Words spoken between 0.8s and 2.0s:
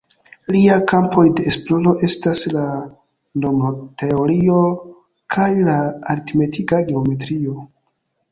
kampoj de esploro